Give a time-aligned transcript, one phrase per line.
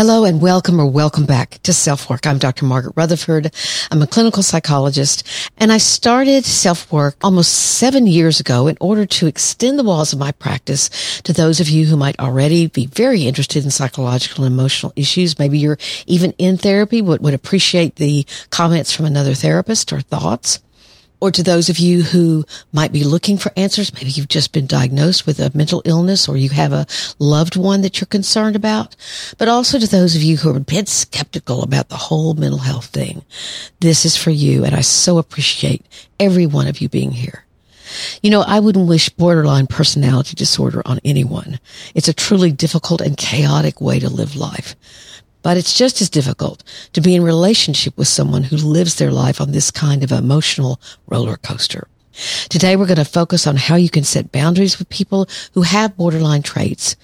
[0.00, 2.26] Hello and welcome or welcome back to Self Work.
[2.26, 2.64] I'm Dr.
[2.64, 3.54] Margaret Rutherford.
[3.90, 9.04] I'm a clinical psychologist and I started Self Work almost seven years ago in order
[9.04, 12.86] to extend the walls of my practice to those of you who might already be
[12.86, 15.38] very interested in psychological and emotional issues.
[15.38, 15.76] Maybe you're
[16.06, 20.60] even in therapy, but would appreciate the comments from another therapist or thoughts
[21.20, 23.92] or to those of you who might be looking for answers.
[23.94, 26.86] Maybe you've just been diagnosed with a mental illness or you have a
[27.18, 28.96] loved one that you're concerned about,
[29.38, 32.60] but also to those of you who are a bit skeptical about the whole mental
[32.60, 33.22] health thing.
[33.80, 34.64] This is for you.
[34.64, 35.84] And I so appreciate
[36.18, 37.44] every one of you being here.
[38.22, 41.58] You know, I wouldn't wish borderline personality disorder on anyone.
[41.94, 44.76] It's a truly difficult and chaotic way to live life.
[45.42, 49.40] But it's just as difficult to be in relationship with someone who lives their life
[49.40, 51.88] on this kind of emotional roller coaster.
[52.48, 55.96] Today we're going to focus on how you can set boundaries with people who have
[55.96, 56.96] borderline traits.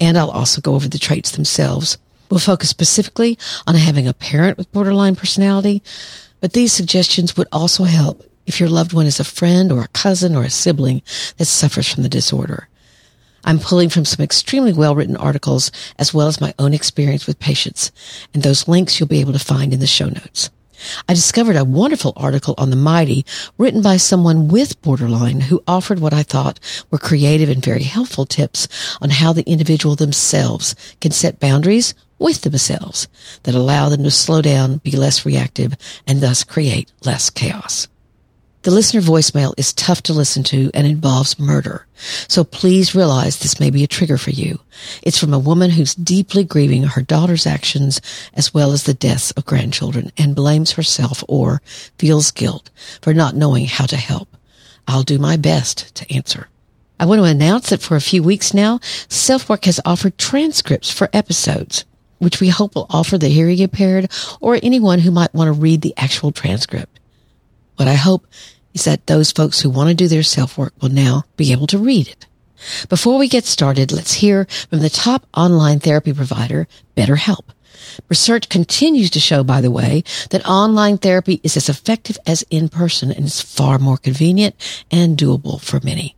[0.00, 1.98] And I'll also go over the traits themselves.
[2.30, 5.82] We'll focus specifically on having a parent with borderline personality,
[6.40, 9.88] but these suggestions would also help if your loved one is a friend or a
[9.88, 11.02] cousin or a sibling
[11.36, 12.68] that suffers from the disorder.
[13.44, 17.40] I'm pulling from some extremely well written articles as well as my own experience with
[17.40, 17.90] patients,
[18.32, 20.50] and those links you'll be able to find in the show notes.
[21.08, 23.24] I discovered a wonderful article on the mighty
[23.56, 26.58] written by someone with borderline who offered what I thought
[26.90, 28.68] were creative and very helpful tips
[29.00, 33.08] on how the individual themselves can set boundaries with themselves
[33.42, 37.88] that allow them to slow down, be less reactive, and thus create less chaos.
[38.62, 41.84] The listener voicemail is tough to listen to and involves murder.
[42.28, 44.60] So please realize this may be a trigger for you.
[45.02, 48.00] It's from a woman who's deeply grieving her daughter's actions
[48.34, 51.60] as well as the deaths of grandchildren and blames herself or
[51.98, 52.70] feels guilt
[53.00, 54.28] for not knowing how to help.
[54.86, 56.48] I'll do my best to answer.
[57.00, 58.78] I want to announce that for a few weeks now,
[59.08, 61.84] SelfWork has offered transcripts for episodes,
[62.18, 64.08] which we hope will offer the hearing impaired
[64.40, 66.91] or anyone who might want to read the actual transcript.
[67.76, 68.26] What I hope
[68.74, 71.66] is that those folks who want to do their self work will now be able
[71.68, 72.26] to read it.
[72.88, 77.44] Before we get started, let's hear from the top online therapy provider, BetterHelp.
[78.08, 82.68] Research continues to show, by the way, that online therapy is as effective as in
[82.68, 84.54] person and is far more convenient
[84.90, 86.14] and doable for many.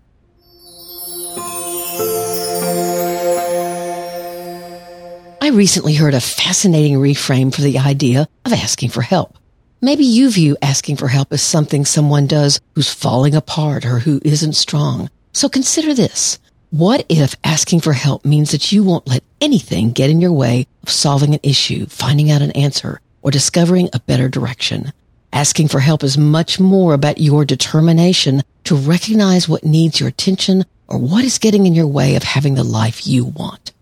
[5.41, 9.36] I recently heard a fascinating reframe for the idea of asking for help.
[9.84, 14.19] Maybe you view asking for help as something someone does who's falling apart or who
[14.25, 15.11] isn't strong.
[15.34, 16.39] So consider this.
[16.71, 20.67] What if asking for help means that you won't let anything get in your way
[20.83, 24.91] of solving an issue, finding out an answer, or discovering a better direction?
[25.34, 30.65] Asking for help is much more about your determination to recognize what needs your attention
[30.89, 33.72] or what is getting in your way of having the life you want.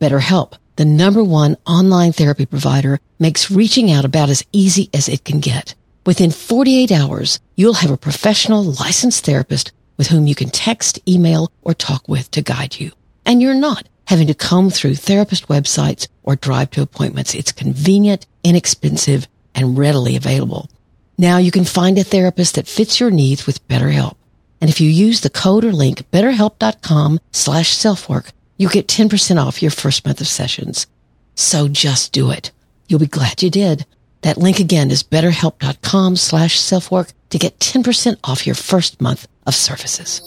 [0.00, 5.24] BetterHelp the number one online therapy provider makes reaching out about as easy as it
[5.24, 5.74] can get.
[6.04, 11.52] Within 48 hours, you'll have a professional licensed therapist with whom you can text, email,
[11.62, 12.92] or talk with to guide you.
[13.24, 17.34] And you're not having to comb through therapist websites or drive to appointments.
[17.34, 20.68] It's convenient, inexpensive, and readily available.
[21.18, 24.16] Now you can find a therapist that fits your needs with BetterHelp.
[24.60, 28.32] And if you use the code or link betterhelp.com slash selfwork,
[28.62, 30.86] you get 10% off your first month of sessions.
[31.34, 32.52] So just do it.
[32.86, 33.84] You'll be glad you did.
[34.20, 39.56] That link again is betterhelp.com slash selfwork to get 10% off your first month of
[39.56, 40.20] services.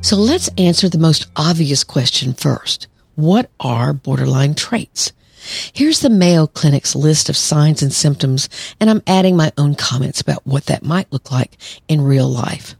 [0.00, 2.88] So let's answer the most obvious question first.
[3.18, 5.10] What are borderline traits?
[5.72, 8.48] Here's the Mayo Clinic's list of signs and symptoms,
[8.78, 11.56] and I'm adding my own comments about what that might look like
[11.88, 12.76] in real life.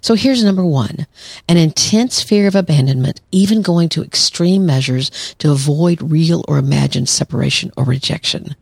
[0.00, 1.08] So here's number one,
[1.48, 7.08] an intense fear of abandonment, even going to extreme measures to avoid real or imagined
[7.08, 8.54] separation or rejection.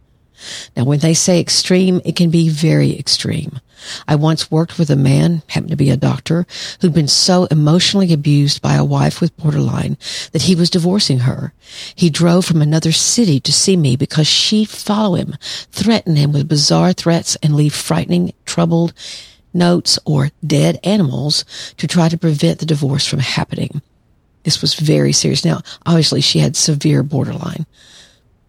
[0.77, 3.61] Now, when they say extreme, it can be very extreme.
[4.07, 6.47] I once worked with a man, happened to be a doctor,
[6.81, 9.97] who'd been so emotionally abused by a wife with borderline
[10.33, 11.53] that he was divorcing her.
[11.95, 15.37] He drove from another city to see me because she'd follow him,
[15.71, 18.93] threaten him with bizarre threats, and leave frightening, troubled
[19.55, 21.45] notes or dead animals
[21.77, 23.81] to try to prevent the divorce from happening.
[24.45, 25.45] This was very serious.
[25.45, 27.67] Now, obviously she had severe borderline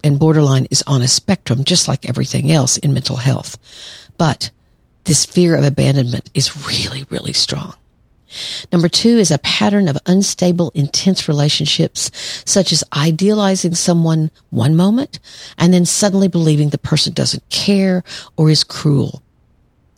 [0.03, 3.57] and borderline is on a spectrum just like everything else in mental health.
[4.17, 4.51] But
[5.05, 7.73] this fear of abandonment is really, really strong.
[8.71, 12.11] Number two is a pattern of unstable, intense relationships,
[12.45, 15.19] such as idealizing someone one moment
[15.57, 18.03] and then suddenly believing the person doesn't care
[18.37, 19.23] or is cruel.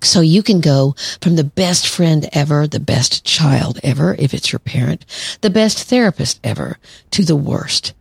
[0.03, 4.51] So you can go from the best friend ever, the best child ever, if it's
[4.51, 5.06] your parent,
[5.42, 6.77] the best therapist ever,
[7.12, 7.94] to the worst.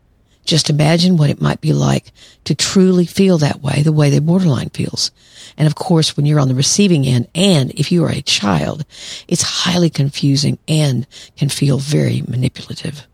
[0.45, 2.13] Just imagine what it might be like
[2.45, 5.11] to truly feel that way, the way the borderline feels.
[5.57, 8.85] And of course, when you're on the receiving end and if you are a child,
[9.29, 11.07] it's highly confusing and
[11.37, 13.07] can feel very manipulative.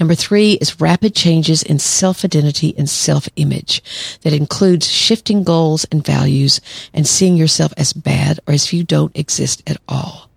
[0.00, 6.60] Number three is rapid changes in self-identity and self-image that includes shifting goals and values
[6.92, 10.28] and seeing yourself as bad or as if you don't exist at all.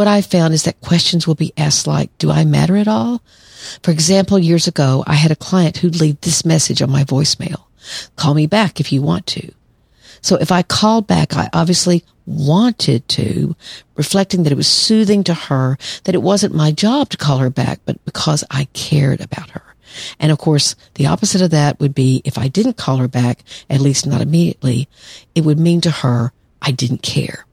[0.00, 3.20] What I've found is that questions will be asked like, do I matter at all?
[3.82, 7.64] For example, years ago, I had a client who'd leave this message on my voicemail.
[8.16, 9.52] Call me back if you want to.
[10.22, 13.54] So if I called back, I obviously wanted to,
[13.94, 17.50] reflecting that it was soothing to her, that it wasn't my job to call her
[17.50, 19.74] back, but because I cared about her.
[20.18, 23.44] And of course, the opposite of that would be if I didn't call her back,
[23.68, 24.88] at least not immediately,
[25.34, 26.32] it would mean to her
[26.62, 27.44] I didn't care.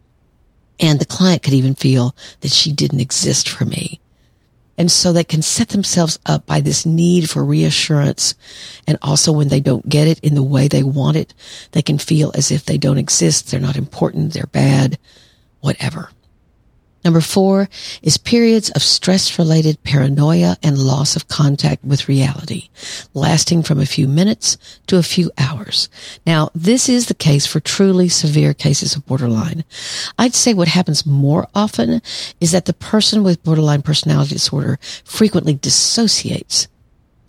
[0.79, 3.99] And the client could even feel that she didn't exist for me.
[4.77, 8.35] And so they can set themselves up by this need for reassurance.
[8.85, 11.33] And also when they don't get it in the way they want it,
[11.71, 13.49] they can feel as if they don't exist.
[13.49, 14.33] They're not important.
[14.33, 14.99] They're bad,
[15.61, 16.11] whatever.
[17.05, 17.69] Number four
[18.01, 22.69] is periods of stress related paranoia and loss of contact with reality,
[23.13, 24.57] lasting from a few minutes
[24.87, 25.89] to a few hours.
[26.25, 29.63] Now, this is the case for truly severe cases of borderline.
[30.17, 32.01] I'd say what happens more often
[32.41, 36.67] is that the person with borderline personality disorder frequently dissociates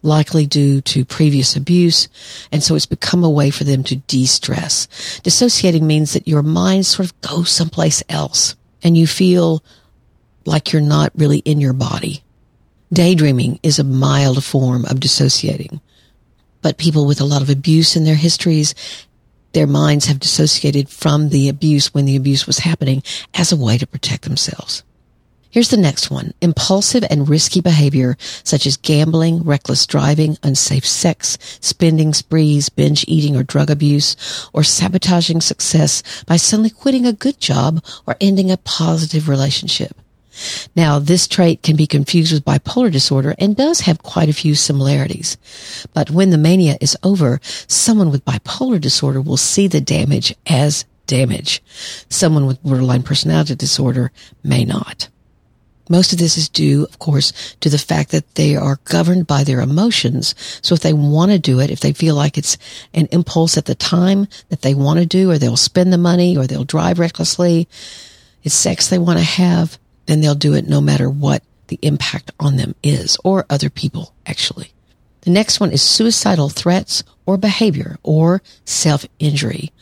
[0.03, 2.09] likely due to previous abuse.
[2.53, 5.21] And so it's become a way for them to de-stress.
[5.23, 9.63] Dissociating means that your mind sort of goes someplace else and you feel
[10.45, 12.23] like you're not really in your body.
[12.93, 15.81] Daydreaming is a mild form of dissociating,
[16.63, 18.75] but people with a lot of abuse in their histories,
[19.53, 23.03] their minds have dissociated from the abuse when the abuse was happening
[23.35, 24.83] as a way to protect themselves.
[25.51, 26.35] Here's the next one.
[26.43, 33.35] Impulsive and risky behavior such as gambling, reckless driving, unsafe sex, spending sprees, binge eating
[33.35, 34.15] or drug abuse,
[34.53, 39.97] or sabotaging success by suddenly quitting a good job or ending a positive relationship.
[40.77, 44.55] Now, this trait can be confused with bipolar disorder and does have quite a few
[44.55, 45.37] similarities.
[45.95, 50.85] But when the mania is over, someone with bipolar disorder will see the damage as
[51.07, 51.63] damage.
[52.11, 54.13] Someone with borderline personality disorder
[54.45, 55.09] may not.
[55.89, 59.45] Most of this is due, of course, to the fact that they are governed by
[59.45, 60.35] their emotions.
[60.63, 62.59] So if they want to do it, if they feel like it's
[62.95, 66.37] an impulse at the time that they want to do, or they'll spend the money,
[66.37, 67.69] or they'll drive recklessly,
[68.43, 72.31] it's sex they want to have, then they'll do it no matter what the impact
[72.41, 74.73] on them is, or other people, actually.
[75.23, 79.73] The next one is suicidal threats or behavior or self-injury,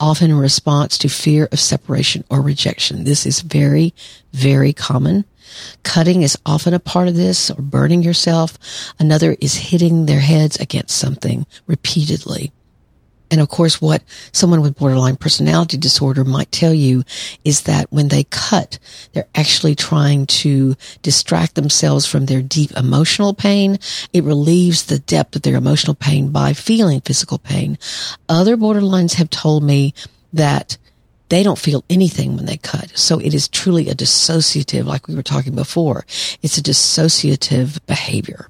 [0.00, 3.04] often in response to fear of separation or rejection.
[3.04, 3.94] This is very,
[4.32, 5.24] very common.
[5.82, 8.58] Cutting is often a part of this or burning yourself.
[8.98, 12.52] Another is hitting their heads against something repeatedly.
[13.30, 17.02] And of course, what someone with borderline personality disorder might tell you
[17.44, 18.78] is that when they cut,
[19.12, 23.78] they're actually trying to distract themselves from their deep emotional pain.
[24.12, 27.78] It relieves the depth of their emotional pain by feeling physical pain.
[28.28, 29.92] Other borderlines have told me
[30.32, 30.78] that
[31.28, 32.96] they don't feel anything when they cut.
[32.96, 36.06] So it is truly a dissociative, like we were talking before.
[36.42, 38.48] It's a dissociative behavior.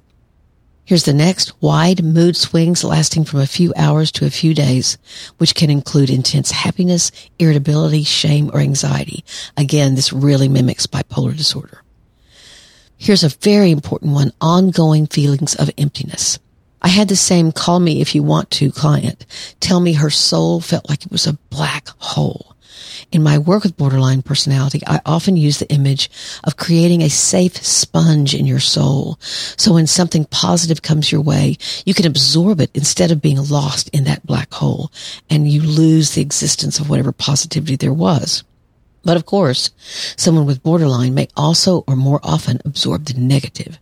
[0.85, 4.99] Here's the next wide mood swings lasting from a few hours to a few days,
[5.39, 9.25] which can include intense happiness, irritability, shame, or anxiety.
[9.57, 11.83] Again, this really mimics bipolar disorder.
[12.99, 16.39] Here's a very important one, ongoing feelings of emptiness.
[16.81, 19.27] I had the same call me if you want to client
[19.59, 22.56] tell me her soul felt like it was a black hole.
[23.13, 26.11] In my work with borderline personality, I often use the image
[26.45, 29.19] of creating a safe sponge in your soul.
[29.21, 33.89] So when something positive comes your way, you can absorb it instead of being lost
[33.91, 34.91] in that black hole
[35.31, 38.45] and you lose the existence of whatever positivity there was.
[39.05, 39.71] But of course,
[40.17, 43.79] someone with borderline may also or more often absorb the negative.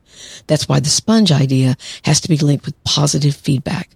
[0.47, 3.91] That's why the sponge idea has to be linked with positive feedback.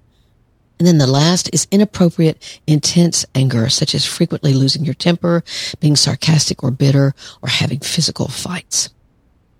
[0.78, 5.42] And then the last is inappropriate, intense anger, such as frequently losing your temper,
[5.80, 8.90] being sarcastic or bitter, or having physical fights.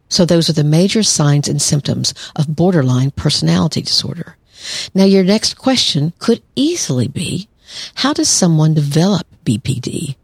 [0.09, 4.37] So those are the major signs and symptoms of borderline personality disorder.
[4.95, 7.49] Now your next question could easily be,
[7.97, 10.17] how does someone develop BPD?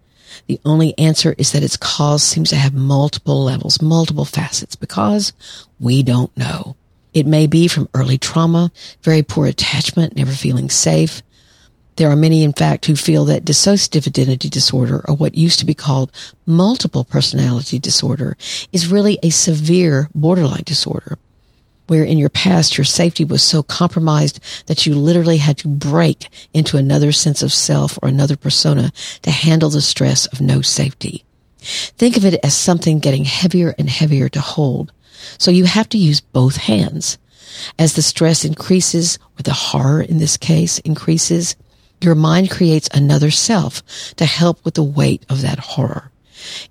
[0.46, 5.32] The only answer is that its cause seems to have multiple levels, multiple facets, because
[5.78, 6.76] we don't know.
[7.14, 11.22] It may be from early trauma, very poor attachment, never feeling safe.
[11.96, 15.66] There are many, in fact, who feel that dissociative identity disorder, or what used to
[15.66, 16.10] be called
[16.44, 18.36] multiple personality disorder,
[18.72, 21.18] is really a severe borderline disorder
[21.86, 26.28] where in your past your safety was so compromised that you literally had to break
[26.54, 28.90] into another sense of self or another persona
[29.22, 31.24] to handle the stress of no safety.
[31.58, 34.92] Think of it as something getting heavier and heavier to hold.
[35.38, 37.18] So you have to use both hands.
[37.78, 41.56] As the stress increases, or the horror in this case increases,
[42.00, 43.82] your mind creates another self
[44.16, 46.10] to help with the weight of that horror.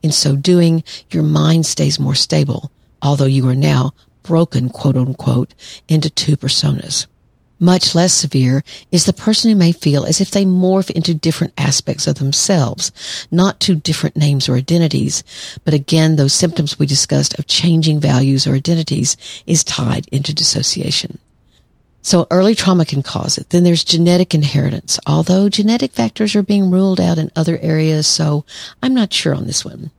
[0.02, 2.72] In so doing, your mind stays more stable,
[3.02, 5.54] although you are now broken, quote unquote,
[5.88, 7.08] into two personas.
[7.60, 11.54] Much less severe is the person who may feel as if they morph into different
[11.58, 12.92] aspects of themselves,
[13.32, 15.24] not to different names or identities,
[15.64, 21.20] but again, those symptoms we discussed of changing values or identities is tied into dissociation.
[22.02, 23.50] So early trauma can cause it.
[23.52, 28.44] Then there's genetic inheritance, although genetic factors are being ruled out in other areas, so
[28.82, 29.90] I'm not sure on this one.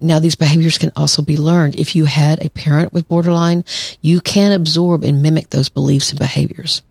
[0.00, 1.76] Now, these behaviors can also be learned.
[1.76, 3.64] If you had a parent with borderline,
[4.00, 6.82] you can absorb and mimic those beliefs and behaviors.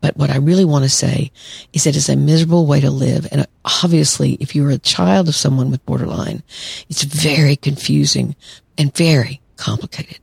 [0.00, 1.32] But what I really want to say
[1.72, 3.26] is that it's a miserable way to live.
[3.32, 6.42] And obviously, if you're a child of someone with borderline,
[6.88, 8.36] it's very confusing
[8.76, 10.18] and very complicated.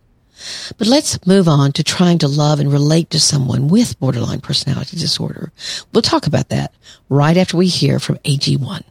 [0.77, 4.97] But let's move on to trying to love and relate to someone with borderline personality
[4.97, 5.51] disorder.
[5.91, 6.73] We'll talk about that
[7.09, 8.83] right after we hear from AG1.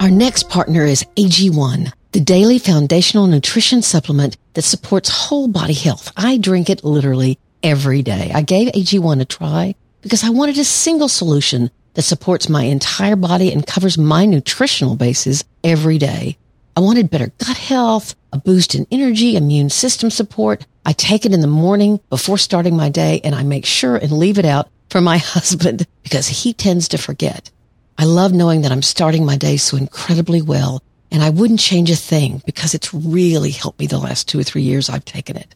[0.00, 6.12] Our next partner is AG1, the daily foundational nutrition supplement that supports whole body health.
[6.16, 8.32] I drink it literally every day.
[8.34, 13.16] I gave AG1 a try because I wanted a single solution that supports my entire
[13.16, 16.36] body and covers my nutritional bases every day.
[16.76, 20.66] I wanted better gut health, a boost in energy, immune system support.
[20.84, 24.12] I take it in the morning before starting my day and I make sure and
[24.12, 27.50] leave it out for my husband because he tends to forget.
[27.98, 31.90] I love knowing that I'm starting my day so incredibly well, and I wouldn't change
[31.90, 35.36] a thing because it's really helped me the last two or three years I've taken
[35.36, 35.54] it.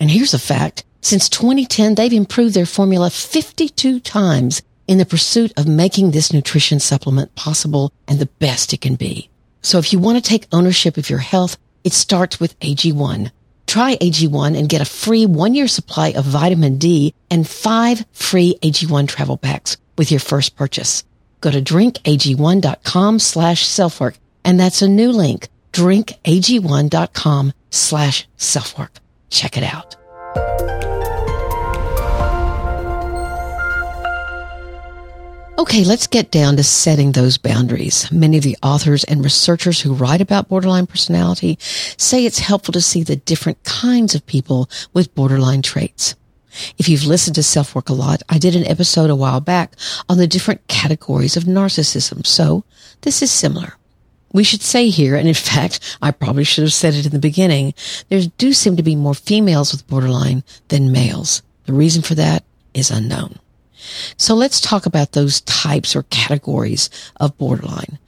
[0.00, 0.84] And here's a fact.
[1.00, 6.80] Since 2010, they've improved their formula 52 times in the pursuit of making this nutrition
[6.80, 9.30] supplement possible and the best it can be.
[9.62, 13.30] So if you want to take ownership of your health, it starts with AG1.
[13.66, 18.58] Try AG1 and get a free one year supply of vitamin D and five free
[18.62, 21.04] AG1 travel packs with your first purchase
[21.44, 24.14] go to drinkag1.com slash selfwork.
[24.44, 28.92] And that's a new link, drinkag1.com slash selfwork.
[29.30, 29.96] Check it out.
[35.56, 38.10] Okay, let's get down to setting those boundaries.
[38.12, 42.80] Many of the authors and researchers who write about borderline personality say it's helpful to
[42.80, 46.16] see the different kinds of people with borderline traits.
[46.76, 49.72] If you've listened to Self Work a lot, I did an episode a while back
[50.08, 52.26] on the different categories of narcissism.
[52.26, 52.64] So
[53.00, 53.74] this is similar.
[54.34, 57.20] We should say here, and in fact, I probably should have said it in the
[57.20, 57.72] beginning,
[58.08, 61.40] there do seem to be more females with borderline than males.
[61.66, 62.42] The reason for that
[62.74, 63.38] is unknown.
[64.16, 68.00] So let's talk about those types or categories of borderline.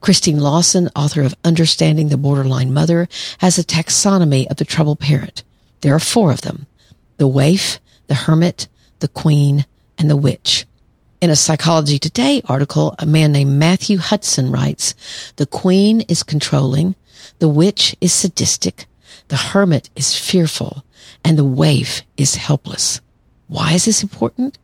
[0.00, 3.08] Christine Lawson, author of Understanding the Borderline Mother,
[3.38, 5.42] has a taxonomy of the troubled parent.
[5.80, 6.66] There are four of them.
[7.16, 8.68] The waif, the hermit,
[9.00, 9.66] the queen,
[9.98, 10.64] and the witch.
[11.22, 14.96] In a Psychology Today article, a man named Matthew Hutson writes,
[15.36, 16.96] the queen is controlling,
[17.38, 18.86] the witch is sadistic,
[19.28, 20.84] the hermit is fearful,
[21.24, 23.00] and the waif is helpless.
[23.46, 24.58] Why is this important?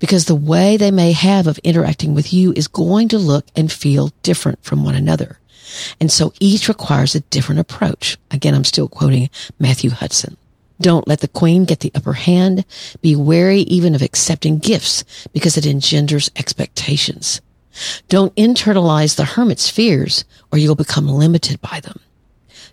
[0.00, 3.70] Because the way they may have of interacting with you is going to look and
[3.70, 5.38] feel different from one another.
[6.00, 8.18] And so each requires a different approach.
[8.32, 10.36] Again, I'm still quoting Matthew Hutson.
[10.80, 12.64] Don't let the queen get the upper hand.
[13.02, 17.40] Be wary even of accepting gifts because it engenders expectations.
[18.08, 22.00] Don't internalize the hermit's fears or you'll become limited by them.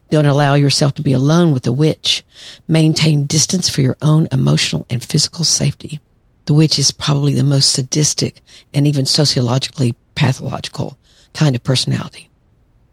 [0.10, 2.24] Don't allow yourself to be alone with the witch.
[2.68, 6.00] Maintain distance for your own emotional and physical safety.
[6.46, 8.42] The witch is probably the most sadistic
[8.74, 10.98] and even sociologically pathological
[11.34, 12.30] kind of personality.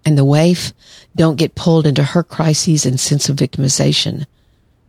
[0.04, 0.73] And the waif,
[1.14, 4.26] don't get pulled into her crises and sense of victimization.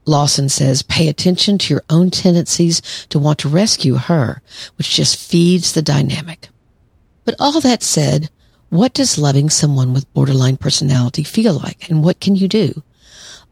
[0.06, 4.42] Lawson says, pay attention to your own tendencies to want to rescue her,
[4.78, 6.50] which just feeds the dynamic.
[7.24, 8.30] But all that said,
[8.70, 12.84] What does loving someone with borderline personality feel like and what can you do?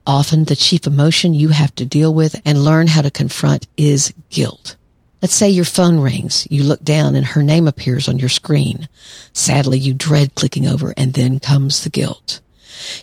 [0.05, 4.13] Often the chief emotion you have to deal with and learn how to confront is
[4.29, 4.75] guilt.
[5.21, 6.45] Let's say your phone rings.
[6.51, 8.89] You look down and her name appears on your screen.
[9.31, 12.41] Sadly, you dread clicking over and then comes the guilt.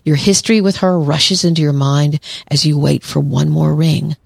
[0.04, 4.16] Your history with her rushes into your mind as you wait for one more ring.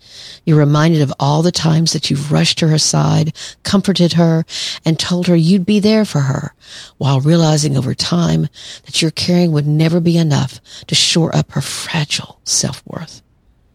[0.44, 4.44] You're reminded of all the times that you've rushed to her aside, comforted her,
[4.84, 6.54] and told her you'd be there for her,
[6.98, 8.48] while realizing over time
[8.84, 13.22] that your caring would never be enough to shore up her fragile self-worth.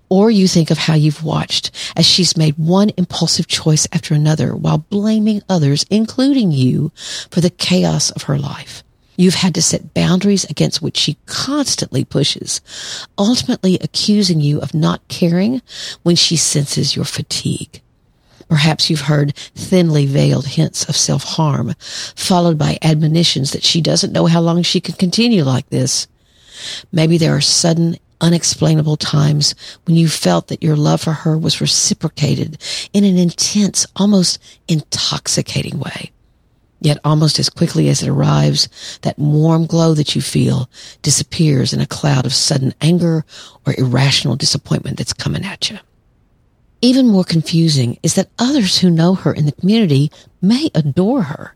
[0.09, 4.55] Or you think of how you've watched as she's made one impulsive choice after another
[4.55, 6.91] while blaming others, including you,
[7.29, 8.83] for the chaos of her life.
[9.19, 12.61] You've had to set boundaries against which she constantly pushes,
[13.17, 15.61] ultimately accusing you of not caring
[16.03, 17.81] when she senses your fatigue.
[18.47, 21.73] Perhaps you've heard thinly veiled hints of self-harm,
[22.15, 26.07] followed by admonitions that she doesn't know how long she can continue like this.
[26.89, 31.59] Maybe there are sudden, unexplainable times when you felt that your love for her was
[31.59, 32.57] reciprocated
[32.93, 36.13] in an intense, almost intoxicating way.
[36.81, 38.69] Yet almost as quickly as it arrives,
[39.01, 40.69] that warm glow that you feel
[41.01, 43.25] disappears in a cloud of sudden anger
[43.65, 45.79] or irrational disappointment that's coming at you.
[46.81, 50.09] Even more confusing is that others who know her in the community
[50.41, 51.55] may adore her.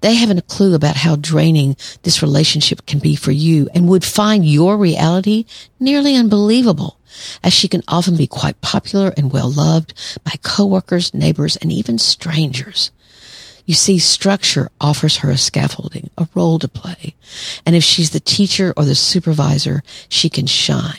[0.00, 4.04] They haven't a clue about how draining this relationship can be for you and would
[4.04, 5.44] find your reality
[5.78, 6.98] nearly unbelievable
[7.42, 9.94] as she can often be quite popular and well loved
[10.24, 12.90] by coworkers, neighbors, and even strangers.
[13.66, 17.14] You see, structure offers her a scaffolding, a role to play.
[17.64, 20.98] And if she's the teacher or the supervisor, she can shine.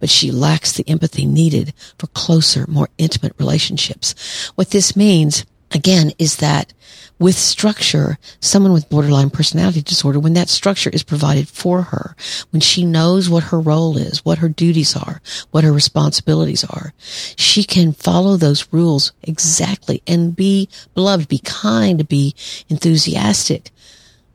[0.00, 4.50] But she lacks the empathy needed for closer, more intimate relationships.
[4.54, 6.72] What this means again is that
[7.18, 12.14] with structure, someone with borderline personality disorder, when that structure is provided for her,
[12.50, 16.92] when she knows what her role is, what her duties are, what her responsibilities are,
[17.36, 22.34] she can follow those rules exactly and be beloved, be kind, be
[22.68, 23.70] enthusiastic.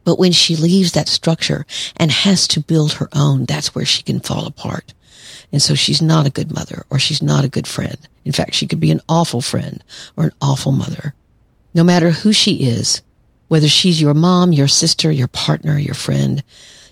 [0.03, 1.65] But when she leaves that structure
[1.95, 4.93] and has to build her own, that's where she can fall apart.
[5.53, 7.97] And so she's not a good mother or she's not a good friend.
[8.25, 9.83] In fact, she could be an awful friend
[10.17, 11.13] or an awful mother.
[11.73, 13.01] No matter who she is,
[13.47, 16.43] whether she's your mom, your sister, your partner, your friend,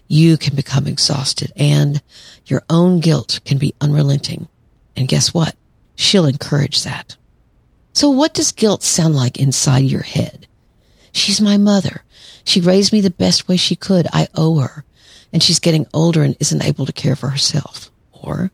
[0.08, 2.02] you can become exhausted and
[2.46, 4.48] your own guilt can be unrelenting.
[4.96, 5.56] And guess what?
[5.96, 7.16] She'll encourage that.
[7.94, 10.48] So what does guilt sound like inside your head?
[11.12, 12.04] She's my mother.
[12.44, 14.08] She raised me the best way she could.
[14.12, 14.86] I owe her.
[15.34, 17.92] And she's getting older and isn't able to care for herself.
[18.12, 18.52] Or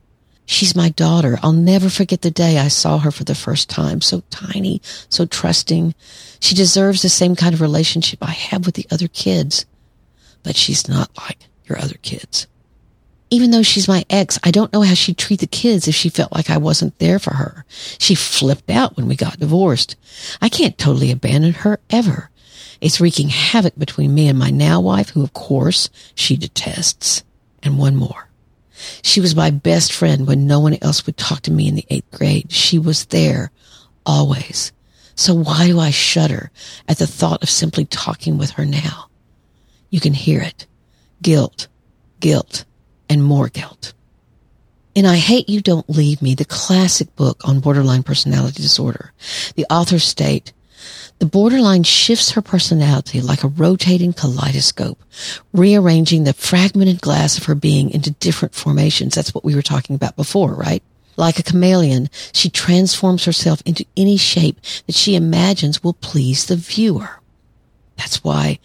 [0.49, 1.37] She's my daughter.
[1.43, 3.99] I'll never forget the day I saw her for the first time.
[3.99, 5.93] So tiny, so trusting.
[6.39, 9.65] She deserves the same kind of relationship I have with the other kids.
[10.43, 12.47] But she's not like your other kids.
[13.29, 16.07] Even though she's my ex, I don't know how she'd treat the kids if she
[16.07, 17.65] felt like I wasn't there for her.
[17.99, 19.97] She flipped out when we got divorced.
[20.41, 22.29] I can't totally abandon her ever.
[22.79, 27.23] It's wreaking havoc between me and my now wife, who of course she detests.
[27.61, 28.26] And one more.
[29.01, 31.85] She was my best friend when no one else would talk to me in the
[31.89, 32.51] eighth grade.
[32.51, 33.51] She was there
[34.05, 34.71] always.
[35.15, 36.51] So why do I shudder
[36.87, 39.09] at the thought of simply talking with her now?
[39.89, 40.67] You can hear it.
[41.21, 41.67] Guilt,
[42.19, 42.65] guilt,
[43.09, 43.93] and more guilt.
[44.93, 49.13] In I Hate You Don't Leave Me, the classic book on borderline personality disorder,
[49.55, 50.53] the authors state,
[51.19, 55.01] the borderline shifts her personality like a rotating kaleidoscope,
[55.53, 59.15] rearranging the fragmented glass of her being into different formations.
[59.15, 60.83] That's what we were talking about before, right?
[61.15, 66.55] Like a chameleon, she transforms herself into any shape that she imagines will please the
[66.55, 67.19] viewer.
[67.95, 68.59] That's why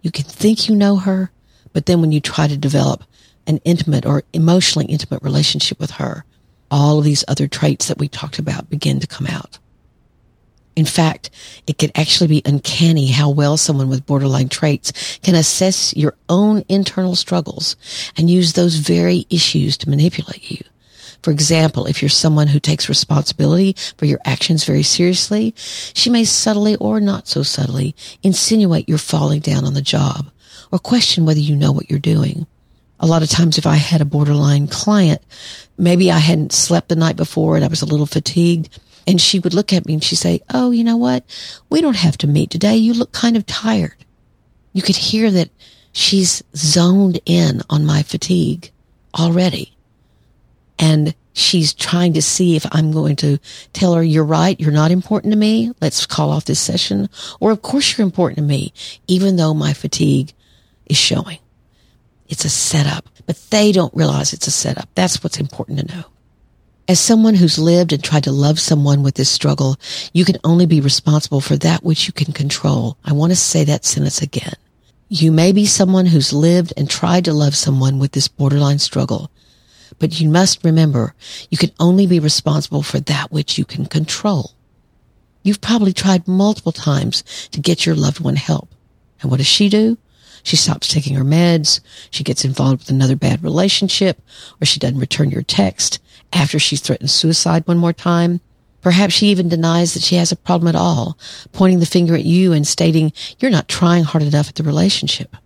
[0.00, 1.30] you can think you know her,
[1.74, 3.04] but then when you try to develop
[3.46, 6.24] an intimate or emotionally intimate relationship with her,
[6.70, 9.58] all of these other traits that we talked about begin to come out.
[10.76, 11.30] In fact,
[11.66, 16.64] it can actually be uncanny how well someone with borderline traits can assess your own
[16.68, 17.76] internal struggles
[18.16, 20.64] and use those very issues to manipulate you.
[21.22, 26.24] For example, if you're someone who takes responsibility for your actions very seriously, she may
[26.24, 30.30] subtly or not so subtly insinuate you're falling down on the job
[30.72, 32.46] or question whether you know what you're doing.
[33.00, 35.20] A lot of times if I had a borderline client,
[35.76, 39.38] maybe I hadn't slept the night before and I was a little fatigued and she
[39.38, 41.24] would look at me and she'd say, Oh, you know what?
[41.68, 42.76] We don't have to meet today.
[42.76, 43.94] You look kind of tired.
[44.72, 45.50] You could hear that
[45.92, 48.70] she's zoned in on my fatigue
[49.18, 49.76] already.
[50.78, 53.38] And she's trying to see if I'm going to
[53.72, 54.58] tell her, you're right.
[54.60, 55.72] You're not important to me.
[55.80, 57.08] Let's call off this session.
[57.40, 58.72] Or of course you're important to me,
[59.06, 60.32] even though my fatigue
[60.86, 61.38] is showing.
[62.28, 64.88] It's a setup, but they don't realize it's a setup.
[64.94, 66.04] That's what's important to know.
[66.90, 69.76] As someone who's lived and tried to love someone with this struggle,
[70.12, 72.98] you can only be responsible for that which you can control.
[73.04, 74.54] I want to say that sentence again.
[75.08, 79.30] You may be someone who's lived and tried to love someone with this borderline struggle,
[80.00, 81.14] but you must remember
[81.48, 84.50] you can only be responsible for that which you can control.
[85.44, 87.22] You've probably tried multiple times
[87.52, 88.68] to get your loved one help.
[89.22, 89.96] And what does she do?
[90.42, 91.78] She stops taking her meds.
[92.10, 94.20] She gets involved with another bad relationship
[94.60, 96.00] or she doesn't return your text
[96.32, 98.40] after she's threatened suicide one more time.
[98.82, 101.18] Perhaps she even denies that she has a problem at all,
[101.52, 105.36] pointing the finger at you and stating you're not trying hard enough at the relationship.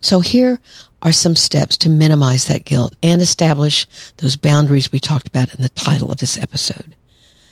[0.00, 0.60] So here
[1.02, 3.86] are some steps to minimize that guilt and establish
[4.18, 6.94] those boundaries we talked about in the title of this episode.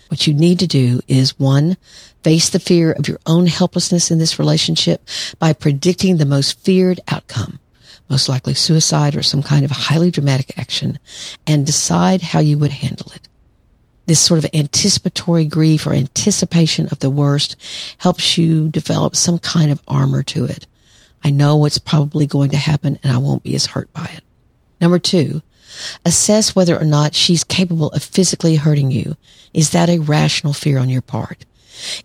[0.08, 1.76] What you need to do is one,
[2.22, 5.06] face the fear of your own helplessness in this relationship
[5.38, 7.58] by predicting the most feared outcome
[8.08, 10.98] most likely suicide or some kind of highly dramatic action,
[11.46, 13.28] and decide how you would handle it.
[14.06, 17.56] This sort of anticipatory grief or anticipation of the worst
[17.98, 20.66] helps you develop some kind of armor to it.
[21.22, 24.24] I know what's probably going to happen and I won't be as hurt by it.
[24.80, 25.42] Number two,
[26.06, 29.16] assess whether or not she's capable of physically hurting you.
[29.52, 31.44] Is that a rational fear on your part?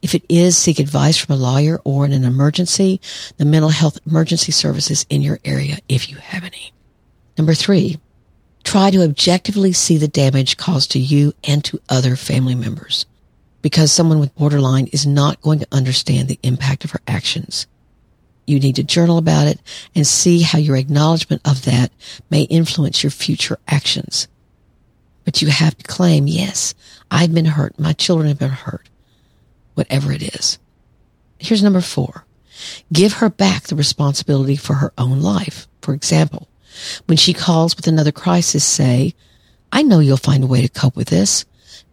[0.01, 3.01] If it is, seek advice from a lawyer or in an emergency,
[3.37, 6.73] the mental health emergency services in your area if you have any.
[7.37, 7.99] Number three,
[8.63, 13.05] try to objectively see the damage caused to you and to other family members
[13.61, 17.65] because someone with borderline is not going to understand the impact of her actions.
[18.45, 19.59] You need to journal about it
[19.95, 21.91] and see how your acknowledgement of that
[22.29, 24.27] may influence your future actions.
[25.23, 26.75] But you have to claim, yes,
[27.09, 27.79] I've been hurt.
[27.79, 28.89] My children have been hurt
[29.75, 30.59] whatever it is.
[31.39, 32.25] Here's number four.
[32.91, 35.67] Give her back the responsibility for her own life.
[35.81, 36.47] For example,
[37.05, 39.13] when she calls with another crisis, say,
[39.71, 41.45] I know you'll find a way to cope with this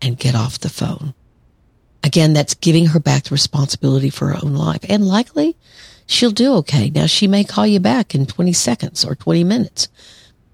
[0.03, 1.15] and get off the phone.
[2.03, 5.57] Again, that's giving her back the responsibility for her own life and likely
[6.07, 6.91] she'll do okay.
[6.91, 9.89] Now she may call you back in 20 seconds or 20 minutes,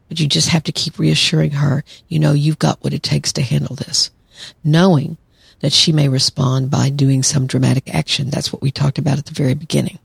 [0.08, 3.32] but you just have to keep reassuring her, you know, you've got what it takes
[3.34, 4.10] to handle this,
[4.64, 5.16] knowing
[5.60, 8.30] that she may respond by doing some dramatic action.
[8.30, 9.98] That's what we talked about at the very beginning.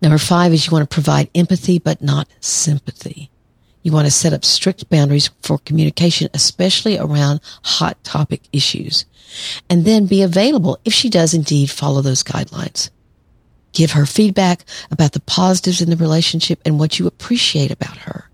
[0.00, 3.30] Number five is you want to provide empathy, but not sympathy.
[3.82, 9.04] You want to set up strict boundaries for communication, especially around hot topic issues,
[9.68, 12.90] and then be available if she does indeed follow those guidelines.
[13.72, 18.28] Give her feedback about the positives in the relationship and what you appreciate about her.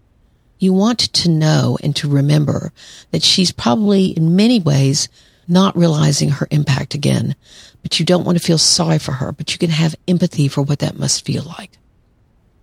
[0.58, 2.72] You want to know and to remember
[3.12, 5.08] that she's probably in many ways
[5.48, 7.34] not realizing her impact again,
[7.82, 10.62] but you don't want to feel sorry for her, but you can have empathy for
[10.62, 11.78] what that must feel like.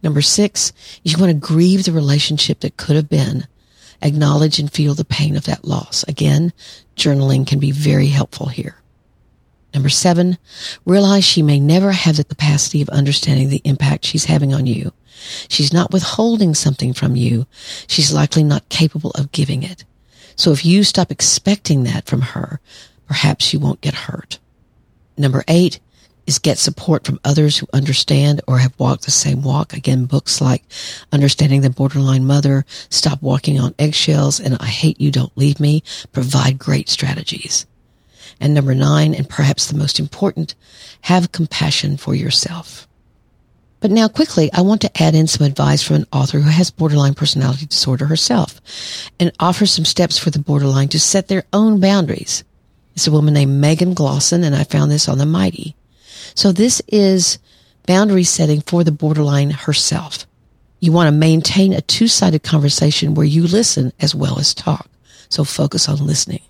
[0.04, 0.72] Number six,
[1.04, 3.48] you want to grieve the relationship that could have been,
[4.02, 6.04] acknowledge and feel the pain of that loss.
[6.08, 6.54] Again,
[6.96, 8.76] journaling can be very helpful here.
[9.74, 10.38] Number seven,
[10.86, 14.94] realize she may never have the capacity of understanding the impact she's having on you.
[15.50, 17.48] She's not withholding something from you.
[17.88, 19.84] She's likely not capable of giving it.
[20.36, 22.60] So if you stop expecting that from her,
[23.08, 24.40] perhaps you won't get hurt.
[25.18, 25.80] Number eight
[26.28, 29.74] is get support from others who understand or have walked the same walk.
[29.74, 30.64] Again, books like
[31.12, 35.84] Understanding the Borderline Mother, Stop Walking on Eggshells, and I Hate You, Don't Leave Me
[36.12, 37.66] provide great strategies.
[38.40, 40.56] And number nine, and perhaps the most important,
[41.02, 42.88] have compassion for yourself.
[43.80, 46.72] But now quickly, I want to add in some advice from an author who has
[46.72, 48.60] borderline personality disorder herself
[49.20, 52.44] and offer some steps for the borderline to set their own boundaries.
[52.96, 55.76] It's a woman named Megan Glosson and I found this on the Mighty.
[56.34, 57.38] So this is
[57.86, 60.26] boundary setting for the borderline herself.
[60.80, 64.90] You want to maintain a two-sided conversation where you listen as well as talk.
[65.30, 66.42] So focus on listening.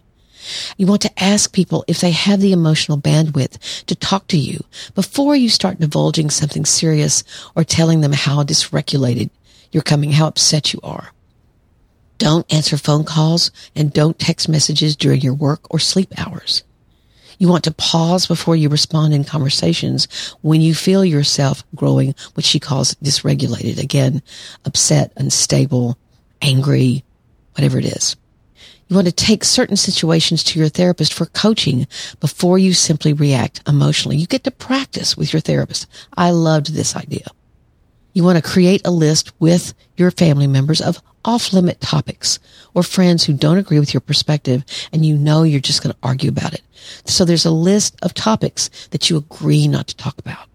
[0.77, 4.63] You want to ask people if they have the emotional bandwidth to talk to you
[4.93, 7.23] before you start divulging something serious
[7.55, 9.29] or telling them how dysregulated
[9.71, 11.11] you're coming, how upset you are.
[12.17, 16.63] Don't answer phone calls and don't text messages during your work or sleep hours.
[17.37, 20.07] You want to pause before you respond in conversations
[20.41, 23.77] when you feel yourself growing what she calls dysregulated.
[23.77, 24.21] Again,
[24.63, 25.97] upset, unstable,
[26.41, 27.03] angry,
[27.53, 28.15] whatever it is.
[28.87, 31.87] You want to take certain situations to your therapist for coaching
[32.19, 34.17] before you simply react emotionally.
[34.17, 35.87] You get to practice with your therapist.
[36.15, 37.27] I loved this idea.
[38.13, 42.39] You want to create a list with your family members of off limit topics
[42.75, 45.99] or friends who don't agree with your perspective and you know you're just going to
[46.03, 46.61] argue about it.
[47.05, 50.47] So there's a list of topics that you agree not to talk about.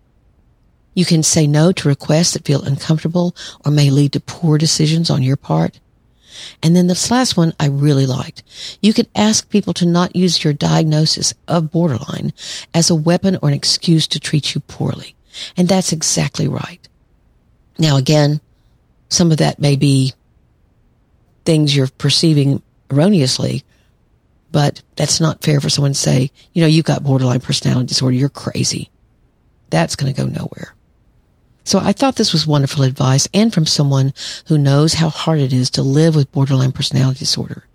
[0.94, 5.10] You can say no to requests that feel uncomfortable or may lead to poor decisions
[5.10, 5.80] on your part.
[6.62, 8.42] And then this last one I really liked.
[8.80, 12.32] You can ask people to not use your diagnosis of borderline
[12.74, 15.14] as a weapon or an excuse to treat you poorly.
[15.56, 16.86] And that's exactly right.
[17.78, 18.40] Now again,
[19.08, 20.12] some of that may be
[21.44, 23.64] things you're perceiving erroneously,
[24.52, 28.16] but that's not fair for someone to say, you know, you've got borderline personality disorder.
[28.16, 28.90] You're crazy.
[29.70, 30.74] That's going to go nowhere.
[31.64, 34.12] So I thought this was wonderful advice and from someone
[34.46, 37.66] who knows how hard it is to live with borderline personality disorder.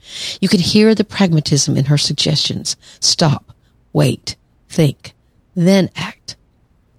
[0.42, 2.76] You could hear the pragmatism in her suggestions.
[3.00, 3.54] Stop,
[3.94, 4.36] wait,
[4.70, 5.14] think,
[5.56, 6.36] then act.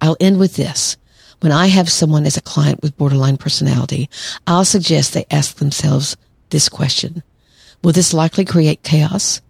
[0.01, 0.97] I'll end with this.
[1.39, 4.09] When I have someone as a client with borderline personality,
[4.47, 6.17] I'll suggest they ask themselves
[6.49, 7.21] this question.
[7.83, 9.41] Will this likely create chaos?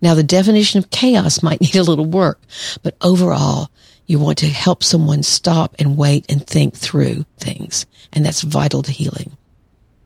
[0.00, 2.40] Now the definition of chaos might need a little work,
[2.82, 3.70] but overall,
[4.06, 7.86] you want to help someone stop and wait and think through things.
[8.12, 9.36] And that's vital to healing.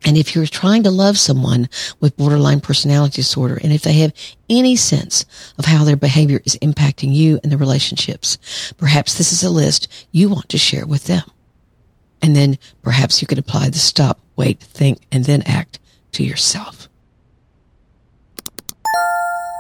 [0.04, 1.68] And if you're trying to love someone
[2.00, 4.12] with borderline personality disorder, and if they have
[4.48, 5.26] any sense
[5.58, 9.88] of how their behavior is impacting you and the relationships, perhaps this is a list
[10.12, 11.24] you want to share with them.
[12.22, 15.80] And then perhaps you could apply the stop, wait, think, and then act
[16.12, 16.88] to yourself.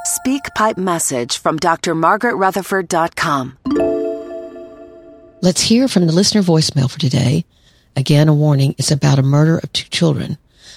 [0.04, 3.87] Speak pipe message from drmargaretrutherford.com.
[5.40, 7.44] Let's hear from the listener voicemail for today.
[7.94, 8.74] Again, a warning.
[8.76, 10.36] It's about a murder of two children.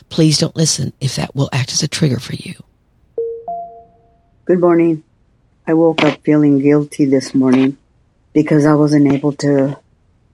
[0.10, 2.54] Please don't listen if that will act as a trigger for you.
[4.46, 5.04] Good morning.
[5.66, 7.78] I woke up feeling guilty this morning
[8.34, 9.80] because I wasn't able to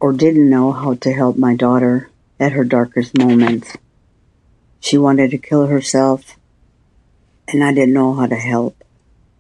[0.02, 3.78] or didn't know how to help my daughter at her darkest moments.
[4.82, 6.38] She wanted to kill herself
[7.48, 8.84] and I didn't know how to help.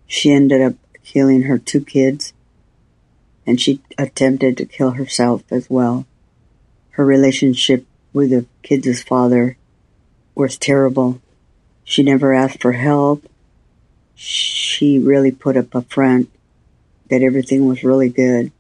[0.06, 2.32] She ended up killing her two kids
[3.47, 6.05] and she attempted to kill herself as well.
[6.91, 9.57] Her relationship with the kids' father
[10.36, 11.21] was terrible.
[11.86, 13.25] She never asked for help.
[14.13, 16.29] She really put up a front
[17.10, 18.51] that everything was really good.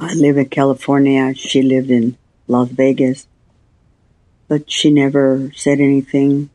[0.00, 1.32] I live in California.
[1.34, 3.28] She lived in Las Vegas.
[4.48, 6.50] But she never said anything.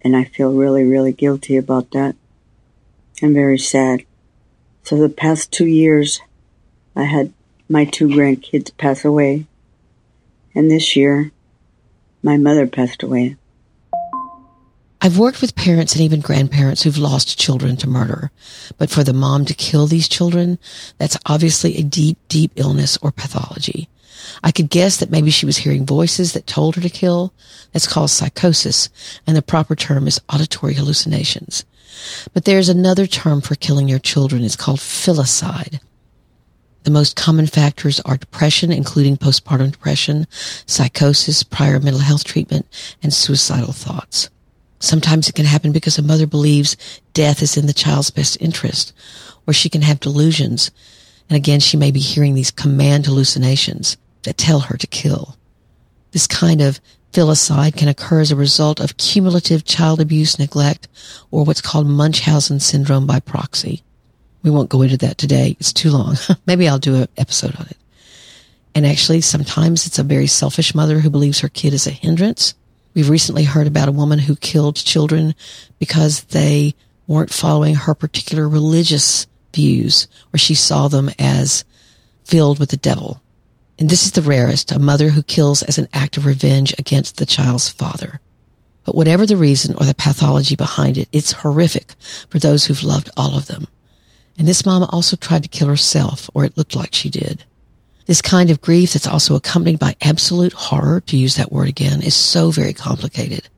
[0.00, 2.16] And I feel really, really guilty about that.
[3.22, 4.06] I'm very sad.
[4.84, 6.20] So the past two years,
[7.00, 7.32] I had
[7.68, 9.46] my two grandkids pass away.
[10.54, 11.30] And this year,
[12.22, 13.36] my mother passed away.
[15.00, 18.30] I've worked with parents and even grandparents who've lost children to murder.
[18.76, 20.58] But for the mom to kill these children,
[20.98, 23.88] that's obviously a deep, deep illness or pathology.
[24.42, 27.32] I could guess that maybe she was hearing voices that told her to kill.
[27.72, 28.90] That's called psychosis,
[29.26, 31.64] and the proper term is auditory hallucinations.
[32.34, 34.44] But there's another term for killing your children.
[34.44, 35.80] It's called filicide.
[36.84, 40.26] The most common factors are depression, including postpartum depression,
[40.66, 42.66] psychosis, prior mental health treatment,
[43.02, 44.30] and suicidal thoughts.
[44.78, 46.76] Sometimes it can happen because a mother believes
[47.12, 48.94] death is in the child's best interest,
[49.46, 50.70] or she can have delusions.
[51.28, 55.36] And again, she may be hearing these command hallucinations that tell her to kill.
[56.12, 56.80] This kind of
[57.12, 60.88] filicide can occur as a result of cumulative child abuse, neglect,
[61.30, 63.82] or what's called Munchausen syndrome by proxy.
[64.42, 65.56] We won't go into that today.
[65.60, 66.16] It's too long.
[66.46, 67.76] Maybe I'll do an episode on it.
[68.74, 72.54] And actually, sometimes it's a very selfish mother who believes her kid is a hindrance.
[72.94, 75.34] We've recently heard about a woman who killed children
[75.78, 76.74] because they
[77.06, 81.64] weren't following her particular religious views or she saw them as
[82.24, 83.20] filled with the devil.
[83.78, 87.16] And this is the rarest, a mother who kills as an act of revenge against
[87.16, 88.20] the child's father.
[88.84, 91.94] But whatever the reason or the pathology behind it, it's horrific
[92.28, 93.66] for those who've loved all of them.
[94.40, 97.44] And this mama also tried to kill herself, or it looked like she did.
[98.06, 102.00] This kind of grief that's also accompanied by absolute horror, to use that word again,
[102.00, 103.50] is so very complicated.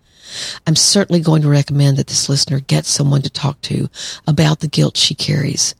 [0.66, 3.90] I'm certainly going to recommend that this listener get someone to talk to
[4.26, 5.76] about the guilt she carries.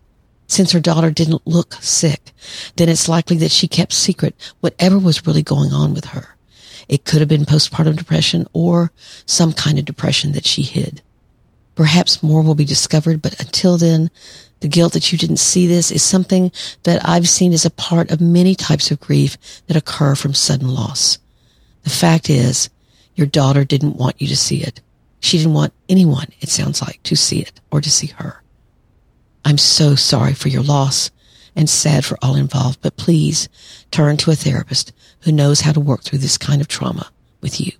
[0.47, 2.31] Since her daughter didn't look sick,
[2.77, 6.37] then it's likely that she kept secret whatever was really going on with her.
[6.89, 8.93] It could have been postpartum depression or
[9.27, 11.03] some kind of depression that she hid.
[11.75, 14.09] Perhaps more will be discovered, but until then,
[14.63, 16.53] the guilt that you didn't see this is something
[16.85, 20.69] that I've seen as a part of many types of grief that occur from sudden
[20.69, 21.19] loss.
[21.83, 22.71] The fact is,
[23.17, 24.81] your daughter didn't want you to see it.
[25.19, 28.41] She didn't want anyone, it sounds like, to see it or to see her.
[29.45, 31.11] I'm so sorry for your loss
[31.57, 33.49] and sad for all involved, but please
[33.91, 37.61] turn to a therapist who knows how to work through this kind of trauma with
[37.61, 37.73] you.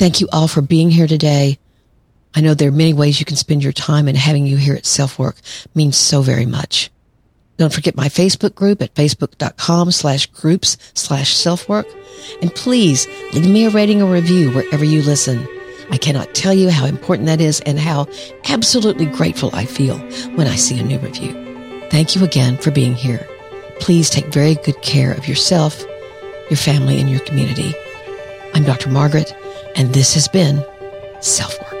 [0.00, 1.58] Thank you all for being here today.
[2.34, 4.74] I know there are many ways you can spend your time and having you here
[4.74, 5.36] at Self Work
[5.74, 6.90] means so very much.
[7.58, 11.86] Don't forget my Facebook group at facebook.com slash groups slash self-work.
[12.40, 15.46] And please leave me a rating or review wherever you listen.
[15.90, 18.06] I cannot tell you how important that is and how
[18.48, 19.98] absolutely grateful I feel
[20.34, 21.34] when I see a new review.
[21.90, 23.28] Thank you again for being here.
[23.80, 25.84] Please take very good care of yourself,
[26.48, 27.74] your family, and your community.
[28.54, 28.88] I'm Dr.
[28.88, 29.34] Margaret,
[29.76, 30.64] and this has been
[31.20, 31.79] Self Work.